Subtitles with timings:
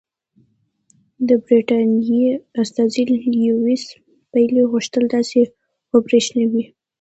[1.27, 2.29] د برټانیې
[2.61, 3.83] استازي لیویس
[4.31, 5.39] پیلي غوښتل داسې
[5.91, 6.63] وبرېښوي.